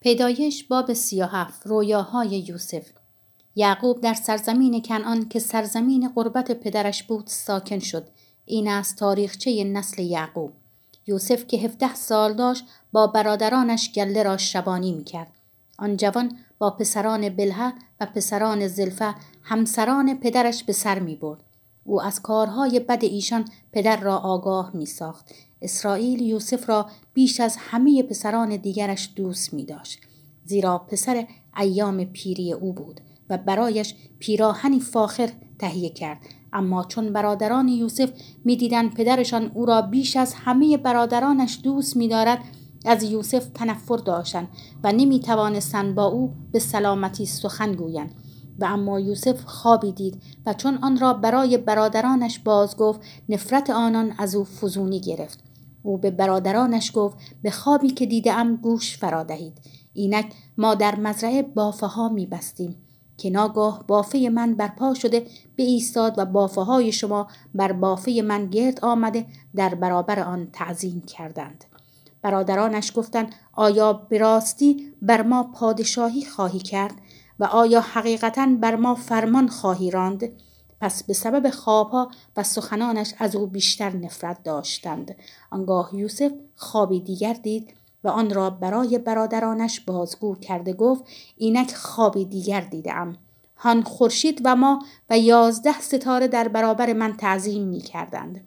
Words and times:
پیدایش 0.00 0.64
باب 0.64 0.92
سی 0.92 1.22
و 1.22 1.26
هفت 1.26 1.66
رویاهای 1.66 2.44
یوسف 2.48 2.86
یعقوب 3.54 4.00
در 4.00 4.14
سرزمین 4.14 4.82
کنعان 4.82 5.28
که 5.28 5.38
سرزمین 5.38 6.08
قربت 6.08 6.52
پدرش 6.52 7.02
بود 7.02 7.26
ساکن 7.26 7.78
شد 7.78 8.08
این 8.44 8.68
است 8.68 8.96
تاریخچه 8.96 9.64
نسل 9.64 10.02
یعقوب 10.02 10.52
یوسف 11.06 11.46
که 11.46 11.56
هفده 11.56 11.94
سال 11.94 12.34
داشت 12.34 12.64
با 12.92 13.06
برادرانش 13.06 13.92
گله 13.92 14.22
را 14.22 14.36
شبانی 14.36 14.92
می‌کرد 14.92 15.32
آن 15.78 15.96
جوان 15.96 16.38
با 16.58 16.70
پسران 16.70 17.28
بلها 17.28 17.72
و 18.00 18.06
پسران 18.06 18.68
زلفه 18.68 19.14
همسران 19.42 20.20
پدرش 20.20 20.64
به 20.64 20.72
سر 20.72 20.98
می 20.98 21.16
برد. 21.16 21.40
او 21.84 22.02
از 22.02 22.22
کارهای 22.22 22.80
بد 22.80 23.04
ایشان 23.04 23.48
پدر 23.72 24.00
را 24.00 24.16
آگاه 24.16 24.70
می 24.76 24.86
ساخت. 24.86 25.34
اسرائیل 25.62 26.20
یوسف 26.20 26.68
را 26.68 26.86
بیش 27.14 27.40
از 27.40 27.56
همه 27.58 28.02
پسران 28.02 28.56
دیگرش 28.56 29.10
دوست 29.16 29.54
می 29.54 29.64
داشت. 29.64 29.98
زیرا 30.44 30.78
پسر 30.78 31.26
ایام 31.56 32.04
پیری 32.04 32.52
او 32.52 32.72
بود 32.72 33.00
و 33.30 33.38
برایش 33.38 33.94
پیراهنی 34.18 34.80
فاخر 34.80 35.30
تهیه 35.58 35.90
کرد 35.90 36.18
اما 36.52 36.84
چون 36.84 37.12
برادران 37.12 37.68
یوسف 37.68 38.10
می‌دیدند 38.44 38.94
پدرشان 38.94 39.50
او 39.54 39.66
را 39.66 39.82
بیش 39.82 40.16
از 40.16 40.34
همه 40.34 40.76
برادرانش 40.76 41.58
دوست 41.62 41.96
می‌دارد 41.96 42.38
از 42.84 43.02
یوسف 43.02 43.46
تنفر 43.54 43.96
داشتند 43.96 44.48
و 44.84 44.92
نمی 44.92 45.20
توانستند 45.20 45.94
با 45.94 46.04
او 46.04 46.34
به 46.52 46.58
سلامتی 46.58 47.26
سخن 47.26 47.72
گویند 47.72 48.14
و 48.58 48.64
اما 48.64 49.00
یوسف 49.00 49.44
خوابی 49.44 49.92
دید 49.92 50.22
و 50.46 50.54
چون 50.54 50.78
آن 50.82 50.98
را 50.98 51.12
برای 51.12 51.58
برادرانش 51.58 52.38
باز 52.38 52.76
گفت 52.76 53.00
نفرت 53.28 53.70
آنان 53.70 54.14
از 54.18 54.34
او 54.34 54.44
فزونی 54.44 55.00
گرفت 55.00 55.49
او 55.82 55.98
به 55.98 56.10
برادرانش 56.10 56.90
گفت 56.94 57.16
به 57.42 57.50
خوابی 57.50 57.90
که 57.90 58.06
دیده 58.06 58.32
ام 58.32 58.56
گوش 58.56 58.98
فرا 58.98 59.22
دهید. 59.22 59.60
اینک 59.92 60.32
ما 60.58 60.74
در 60.74 60.96
مزرعه 60.96 61.42
بافه 61.42 61.86
ها 61.86 62.08
می 62.08 62.26
بستیم 62.26 62.76
که 63.16 63.30
ناگاه 63.30 63.84
بافه 63.86 64.30
من 64.32 64.54
برپا 64.54 64.94
شده 64.94 65.26
به 65.56 65.62
ایستاد 65.62 66.14
و 66.18 66.24
بافه 66.24 66.60
های 66.60 66.92
شما 66.92 67.26
بر 67.54 67.72
بافه 67.72 68.22
من 68.24 68.46
گرد 68.46 68.84
آمده 68.84 69.26
در 69.54 69.74
برابر 69.74 70.20
آن 70.20 70.48
تعظیم 70.52 71.00
کردند. 71.00 71.64
برادرانش 72.22 72.92
گفتند 72.94 73.34
آیا 73.52 73.92
براستی 73.92 74.92
بر 75.02 75.22
ما 75.22 75.42
پادشاهی 75.42 76.24
خواهی 76.24 76.58
کرد 76.58 76.94
و 77.40 77.44
آیا 77.44 77.80
حقیقتا 77.80 78.56
بر 78.60 78.76
ما 78.76 78.94
فرمان 78.94 79.48
خواهی 79.48 79.90
راند؟ 79.90 80.28
پس 80.80 81.02
به 81.02 81.12
سبب 81.12 81.50
خوابها 81.50 82.10
و 82.36 82.42
سخنانش 82.42 83.14
از 83.18 83.36
او 83.36 83.46
بیشتر 83.46 83.96
نفرت 83.96 84.42
داشتند. 84.42 85.16
آنگاه 85.50 85.90
یوسف 85.96 86.32
خوابی 86.56 87.00
دیگر 87.00 87.32
دید 87.32 87.74
و 88.04 88.08
آن 88.08 88.34
را 88.34 88.50
برای 88.50 88.98
برادرانش 88.98 89.80
بازگو 89.80 90.34
کرده 90.34 90.72
گفت 90.72 91.04
اینک 91.36 91.74
خوابی 91.74 92.24
دیگر 92.24 92.60
دیدم. 92.60 93.16
هان 93.56 93.82
خورشید 93.82 94.40
و 94.44 94.56
ما 94.56 94.84
و 95.10 95.18
یازده 95.18 95.80
ستاره 95.80 96.28
در 96.28 96.48
برابر 96.48 96.92
من 96.92 97.16
تعظیم 97.16 97.64
می 97.68 97.80
کردند. 97.80 98.40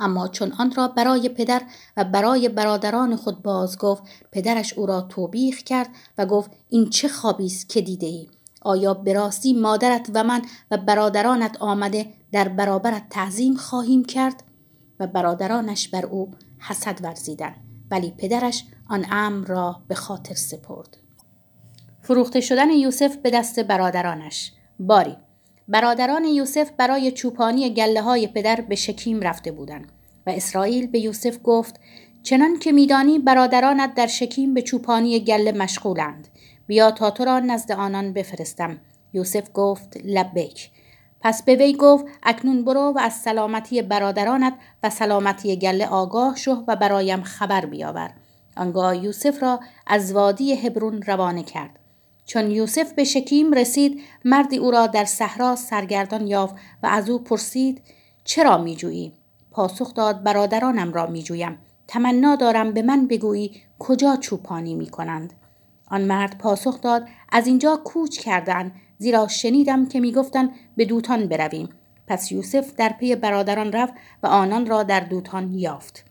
اما 0.00 0.28
چون 0.28 0.52
آن 0.52 0.72
را 0.72 0.88
برای 0.88 1.28
پدر 1.28 1.62
و 1.96 2.04
برای 2.04 2.48
برادران 2.48 3.16
خود 3.16 3.42
باز 3.42 3.78
گفت 3.78 4.02
پدرش 4.32 4.72
او 4.72 4.86
را 4.86 5.00
توبیخ 5.00 5.58
کرد 5.58 5.88
و 6.18 6.26
گفت 6.26 6.50
این 6.68 6.90
چه 6.90 7.08
خوابی 7.08 7.46
است 7.46 7.68
که 7.68 7.80
دیده 7.80 8.06
ای؟ 8.06 8.28
آیا 8.66 8.94
براستی 8.94 9.52
مادرت 9.52 10.10
و 10.14 10.24
من 10.24 10.42
و 10.70 10.76
برادرانت 10.76 11.56
آمده 11.60 12.06
در 12.32 12.48
برابرت 12.48 13.08
تعظیم 13.10 13.54
خواهیم 13.54 14.04
کرد؟ 14.04 14.42
و 15.00 15.06
برادرانش 15.06 15.88
بر 15.88 16.06
او 16.06 16.30
حسد 16.58 17.04
ورزیدند 17.04 17.56
ولی 17.90 18.10
پدرش 18.18 18.64
آن 18.88 19.06
امر 19.10 19.46
را 19.46 19.82
به 19.88 19.94
خاطر 19.94 20.34
سپرد. 20.34 20.96
فروخته 22.02 22.40
شدن 22.40 22.70
یوسف 22.70 23.16
به 23.16 23.30
دست 23.30 23.60
برادرانش. 23.60 24.52
باری 24.80 25.16
برادران 25.68 26.24
یوسف 26.24 26.70
برای 26.70 27.12
چوپانی 27.12 27.74
گله 27.74 28.02
های 28.02 28.26
پدر 28.26 28.60
به 28.60 28.74
شکیم 28.74 29.20
رفته 29.20 29.52
بودند 29.52 29.92
و 30.26 30.30
اسرائیل 30.30 30.86
به 30.86 31.00
یوسف 31.00 31.38
گفت 31.44 31.80
چنان 32.22 32.58
که 32.58 32.72
میدانی 32.72 33.18
برادرانت 33.18 33.94
در 33.94 34.06
شکیم 34.06 34.54
به 34.54 34.62
چوپانی 34.62 35.20
گله 35.20 35.52
مشغولند. 35.52 36.28
بیا 36.66 36.90
تا 36.90 37.10
تو 37.10 37.24
را 37.24 37.40
نزد 37.40 37.72
آنان 37.72 38.12
بفرستم. 38.12 38.78
یوسف 39.12 39.48
گفت 39.54 39.96
لبیک. 40.04 40.70
پس 41.20 41.42
به 41.42 41.54
وی 41.54 41.76
گفت 41.76 42.04
اکنون 42.22 42.64
برو 42.64 42.92
و 42.96 42.98
از 42.98 43.12
سلامتی 43.12 43.82
برادرانت 43.82 44.52
و 44.82 44.90
سلامتی 44.90 45.56
گله 45.56 45.86
آگاه 45.86 46.36
شو 46.36 46.64
و 46.66 46.76
برایم 46.76 47.22
خبر 47.22 47.66
بیاور. 47.66 48.10
آنگاه 48.56 48.96
یوسف 48.96 49.42
را 49.42 49.60
از 49.86 50.12
وادی 50.12 50.54
هبرون 50.54 51.02
روانه 51.02 51.42
کرد. 51.42 51.78
چون 52.26 52.50
یوسف 52.50 52.92
به 52.92 53.04
شکیم 53.04 53.52
رسید 53.52 54.00
مردی 54.24 54.56
او 54.56 54.70
را 54.70 54.86
در 54.86 55.04
صحرا 55.04 55.56
سرگردان 55.56 56.26
یافت 56.26 56.54
و 56.82 56.86
از 56.86 57.10
او 57.10 57.18
پرسید 57.18 57.82
چرا 58.24 58.58
میجویی؟ 58.58 59.12
پاسخ 59.50 59.94
داد 59.94 60.22
برادرانم 60.22 60.92
را 60.92 61.06
میجویم. 61.06 61.58
تمنا 61.88 62.36
دارم 62.36 62.72
به 62.72 62.82
من 62.82 63.06
بگویی 63.06 63.62
کجا 63.78 64.16
چوپانی 64.16 64.74
می‌کنند؟ 64.74 65.32
آن 65.90 66.00
مرد 66.04 66.38
پاسخ 66.38 66.80
داد 66.80 67.06
از 67.32 67.46
اینجا 67.46 67.80
کوچ 67.84 68.18
کردند 68.18 68.72
زیرا 68.98 69.28
شنیدم 69.28 69.86
که 69.86 70.00
می‌گفتند 70.00 70.50
به 70.76 70.84
دوتان 70.84 71.26
برویم. 71.26 71.68
پس 72.06 72.32
یوسف 72.32 72.74
در 72.74 72.88
پی 72.88 73.16
برادران 73.16 73.72
رفت 73.72 73.92
و 74.22 74.26
آنان 74.26 74.66
را 74.66 74.82
در 74.82 75.00
دوتان 75.00 75.54
یافت. 75.54 76.04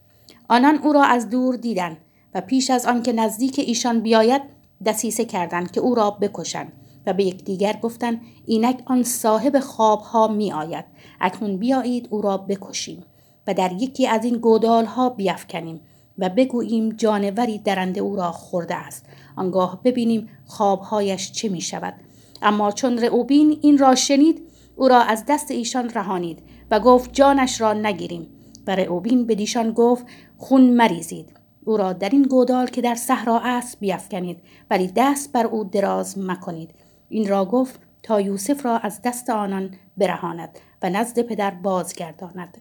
آنان 0.50 0.78
او 0.78 0.94
را 0.94 1.04
از 1.04 1.30
دور 1.30 1.56
دیدند 1.56 1.98
و 2.34 2.42
پیش 2.42 2.70
از 2.70 2.86
آنکه 2.86 3.14
نزدیک 3.14 3.60
ایشان 3.60 4.00
بیاید 4.00 4.42
دسیسه 4.86 5.26
کردند 5.26 5.72
که 5.72 5.82
او 5.82 5.96
را 5.96 6.12
بکشند 6.12 6.74
و 7.06 7.14
به 7.14 7.24
یکدیگر 7.24 7.80
گفتند 7.82 8.22
اینک 8.46 8.80
آن 8.86 9.04
صاحب 9.04 9.60
خوابها 9.60 10.28
می 10.28 10.54
آید 10.54 10.86
اکنون 11.22 11.58
بیایید 11.58 12.08
او 12.12 12.22
را 12.22 12.38
بکشیم 12.38 13.04
و 13.48 13.54
در 13.54 13.72
یکی 13.72 14.08
از 14.08 14.26
این 14.26 14.38
گودال 14.38 14.86
ها 14.86 15.10
بیافکنیم 15.10 15.82
و 16.18 16.30
بگوییم 16.30 16.90
جانوری 16.90 17.58
درنده 17.58 18.02
او 18.02 18.16
را 18.16 18.32
خورده 18.32 18.76
است. 18.76 19.06
آنگاه 19.36 19.82
ببینیم 19.84 20.30
خوابهایش 20.46 21.32
چه 21.32 21.50
می 21.50 21.62
شود 21.62 21.94
اما 22.42 22.72
چون 22.72 22.98
رعوبین 22.98 23.60
این 23.62 23.78
را 23.78 23.96
شنید 23.96 24.42
او 24.76 24.88
را 24.88 25.00
از 25.00 25.24
دست 25.28 25.52
ایشان 25.52 25.90
رهانید 25.90 26.44
و 26.72 26.80
گفت 26.80 27.14
جانش 27.14 27.62
را 27.62 27.74
نگیریم. 27.74 28.28
و 28.68 28.76
رعوبین 28.76 29.26
به 29.26 29.36
دیشان 29.36 29.72
گفت 29.72 30.06
خون 30.38 30.70
مریزید. 30.70 31.34
او 31.66 31.78
را 31.78 31.94
در 31.94 32.10
این 32.10 32.24
گودال 32.24 32.68
که 32.68 32.82
در 32.82 32.96
صحرا 32.96 33.42
است 33.44 33.80
بیافکنید 33.80 34.42
ولی 34.70 34.92
دست 34.96 35.32
بر 35.32 35.46
او 35.46 35.64
دراز 35.64 36.20
مکنید. 36.20 36.72
این 37.10 37.28
را 37.28 37.46
گفت 37.46 37.80
تا 38.04 38.22
یوسف 38.22 38.66
را 38.66 38.78
از 38.78 39.02
دست 39.04 39.30
آنان 39.30 39.74
برهاند 39.98 40.60
و 40.82 40.90
نزد 40.90 41.22
پدر 41.22 41.52
بازگرداند. 41.52 42.58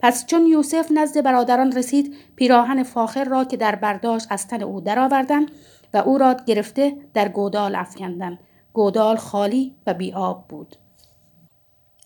پس 0.00 0.26
چون 0.26 0.46
یوسف 0.46 0.92
نزد 0.92 1.22
برادران 1.22 1.72
رسید 1.72 2.16
پیراهن 2.36 2.82
فاخر 2.82 3.24
را 3.24 3.44
که 3.44 3.56
در 3.56 3.74
برداشت 3.74 4.26
از 4.30 4.46
تن 4.46 4.62
او 4.62 4.80
درآوردند 4.80 5.50
و 5.94 5.96
او 5.96 6.18
را 6.18 6.36
گرفته 6.46 6.96
در 7.14 7.28
گودال 7.28 7.74
افکندند. 7.74 8.38
گودال 8.72 9.16
خالی 9.16 9.74
و 9.86 9.94
بیاب 9.94 10.48
بود. 10.48 10.76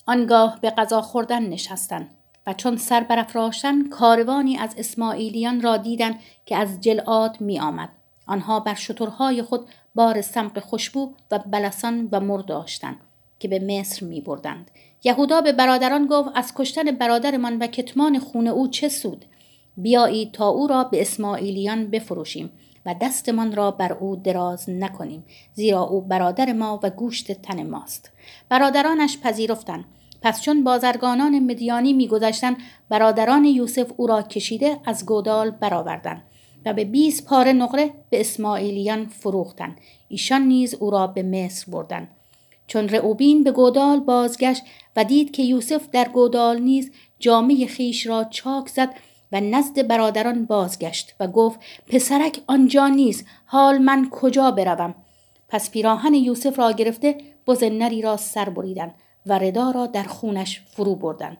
آنگاه 0.06 0.58
به 0.60 0.70
غذا 0.70 1.02
خوردن 1.02 1.42
نشستند 1.42 2.10
و 2.46 2.52
چون 2.52 2.76
سر 2.76 3.00
برافراشتن 3.00 3.88
کاروانی 3.88 4.58
از 4.58 4.74
اسماعیلیان 4.78 5.60
را 5.60 5.76
دیدند 5.76 6.18
که 6.46 6.56
از 6.56 6.80
جلعاد 6.80 7.40
می 7.40 7.60
آمد. 7.60 7.88
آنها 8.26 8.60
بر 8.60 8.74
شترهای 8.74 9.42
خود 9.42 9.68
بار 9.94 10.22
سمق 10.22 10.58
خوشبو 10.58 11.14
و 11.30 11.38
بلسان 11.38 12.08
و 12.12 12.20
مر 12.20 12.38
داشتند. 12.38 12.96
که 13.44 13.48
به 13.48 13.58
مصر 13.58 14.06
می 14.06 14.20
بردند. 14.20 14.70
یهودا 15.04 15.40
به 15.40 15.52
برادران 15.52 16.06
گفت 16.06 16.28
از 16.34 16.52
کشتن 16.56 16.82
برادرمان 16.82 17.58
و 17.58 17.66
کتمان 17.66 18.18
خون 18.18 18.48
او 18.48 18.68
چه 18.68 18.88
سود؟ 18.88 19.24
بیایید 19.76 20.32
تا 20.32 20.48
او 20.48 20.66
را 20.66 20.84
به 20.84 21.00
اسماعیلیان 21.00 21.86
بفروشیم 21.90 22.50
و 22.86 22.94
دستمان 23.00 23.56
را 23.56 23.70
بر 23.70 23.92
او 23.92 24.16
دراز 24.16 24.70
نکنیم 24.70 25.24
زیرا 25.54 25.82
او 25.82 26.00
برادر 26.00 26.52
ما 26.52 26.80
و 26.82 26.90
گوشت 26.90 27.32
تن 27.32 27.66
ماست 27.70 28.10
برادرانش 28.48 29.18
پذیرفتند 29.18 29.84
پس 30.22 30.42
چون 30.42 30.64
بازرگانان 30.64 31.38
مدیانی 31.38 31.92
میگذشتند 31.92 32.56
برادران 32.88 33.44
یوسف 33.44 33.92
او 33.96 34.06
را 34.06 34.22
کشیده 34.22 34.80
از 34.84 35.06
گودال 35.06 35.50
برآوردند 35.50 36.22
و 36.66 36.72
به 36.72 36.84
20 36.84 37.24
پاره 37.24 37.52
نقره 37.52 37.90
به 38.10 38.20
اسماعیلیان 38.20 39.06
فروختند 39.06 39.80
ایشان 40.08 40.42
نیز 40.42 40.74
او 40.74 40.90
را 40.90 41.06
به 41.06 41.22
مصر 41.22 41.72
بردند 41.72 42.08
چون 42.66 42.88
رعوبین 42.88 43.44
به 43.44 43.52
گودال 43.52 44.00
بازگشت 44.00 44.62
و 44.96 45.04
دید 45.04 45.30
که 45.30 45.42
یوسف 45.42 45.88
در 45.92 46.08
گودال 46.08 46.58
نیز 46.58 46.90
جامعه 47.18 47.66
خیش 47.66 48.06
را 48.06 48.24
چاک 48.24 48.68
زد 48.68 48.94
و 49.32 49.40
نزد 49.40 49.86
برادران 49.86 50.44
بازگشت 50.44 51.14
و 51.20 51.26
گفت 51.26 51.60
پسرک 51.86 52.40
آنجا 52.46 52.88
نیست 52.88 53.24
حال 53.44 53.78
من 53.78 54.10
کجا 54.10 54.50
بروم؟ 54.50 54.94
پس 55.48 55.70
پیراهن 55.70 56.14
یوسف 56.14 56.58
را 56.58 56.72
گرفته 56.72 57.16
بز 57.46 57.62
نری 57.62 58.02
را 58.02 58.16
سر 58.16 58.48
بریدن 58.48 58.94
و 59.26 59.38
ردا 59.38 59.70
را 59.70 59.86
در 59.86 60.02
خونش 60.02 60.62
فرو 60.66 60.94
بردن 60.94 61.36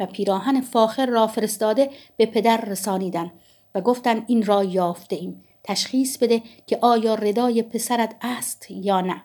و 0.00 0.06
پیراهن 0.06 0.60
فاخر 0.60 1.06
را 1.06 1.26
فرستاده 1.26 1.90
به 2.16 2.26
پدر 2.26 2.60
رسانیدن 2.60 3.32
و 3.74 3.80
گفتند 3.80 4.24
این 4.26 4.42
را 4.42 4.64
یافته 4.64 5.16
ایم 5.16 5.44
تشخیص 5.64 6.18
بده 6.18 6.42
که 6.66 6.78
آیا 6.80 7.14
ردای 7.14 7.62
پسرت 7.62 8.14
است 8.20 8.70
یا 8.70 9.00
نه. 9.00 9.22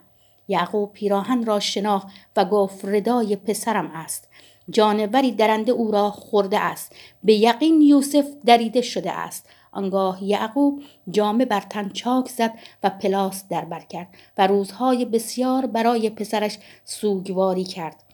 یعقوب 0.48 0.92
پیراهن 0.92 1.44
را 1.44 1.60
شناخت 1.60 2.08
و 2.36 2.44
گفت 2.44 2.84
ردای 2.84 3.36
پسرم 3.36 3.90
است. 3.94 4.28
جانوری 4.70 5.32
درنده 5.32 5.72
او 5.72 5.90
را 5.90 6.10
خورده 6.10 6.58
است. 6.58 6.92
به 7.24 7.34
یقین 7.34 7.80
یوسف 7.80 8.26
دریده 8.44 8.80
شده 8.80 9.12
است. 9.12 9.48
آنگاه 9.72 10.24
یعقوب 10.24 10.82
جامه 11.10 11.44
بر 11.44 11.60
تن 11.60 11.88
چاک 11.88 12.28
زد 12.28 12.52
و 12.82 12.90
پلاس 12.90 13.48
دربر 13.48 13.80
کرد 13.80 14.08
و 14.38 14.46
روزهای 14.46 15.04
بسیار 15.04 15.66
برای 15.66 16.10
پسرش 16.10 16.58
سوگواری 16.84 17.64
کرد. 17.64 18.04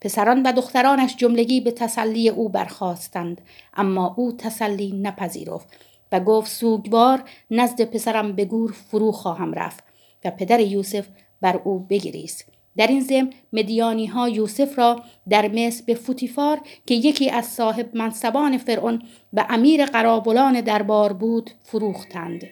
پسران 0.00 0.42
و 0.42 0.52
دخترانش 0.52 1.16
جملگی 1.16 1.60
به 1.60 1.70
تسلی 1.70 2.28
او 2.28 2.48
برخواستند 2.48 3.40
اما 3.74 4.14
او 4.16 4.32
تسلی 4.32 4.92
نپذیرفت 4.92 5.68
و 6.12 6.20
گفت 6.20 6.50
سوگوار 6.50 7.24
نزد 7.50 7.84
پسرم 7.84 8.32
به 8.32 8.44
گور 8.44 8.72
فرو 8.72 9.12
خواهم 9.12 9.54
رفت 9.54 9.84
و 10.24 10.30
پدر 10.30 10.60
یوسف 10.60 11.06
بر 11.40 11.60
او 11.64 11.78
بگریست. 11.78 12.44
در 12.76 12.86
این 12.86 13.00
زم 13.00 13.30
مدیانی 13.52 14.06
ها 14.06 14.28
یوسف 14.28 14.78
را 14.78 15.02
در 15.28 15.48
مصر 15.48 15.82
به 15.86 15.94
فوتیفار 15.94 16.60
که 16.86 16.94
یکی 16.94 17.30
از 17.30 17.46
صاحب 17.46 17.96
منصبان 17.96 18.58
فرعون 18.58 19.02
و 19.32 19.46
امیر 19.48 19.86
قرابلان 19.86 20.60
دربار 20.60 21.12
بود 21.12 21.50
فروختند. 21.62 22.44